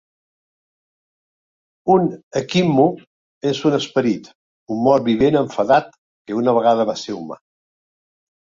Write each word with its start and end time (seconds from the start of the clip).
Un 1.95 2.07
ekimmu 2.41 2.87
és 3.51 3.61
un 3.71 3.77
esperit, 3.81 4.31
un 4.77 4.81
mort 4.89 5.07
vivent 5.11 5.41
enfadat, 5.43 5.95
que 6.25 6.39
una 6.41 6.57
vegada 6.61 6.89
va 6.93 7.01
ser 7.05 7.21
humà. 7.21 7.43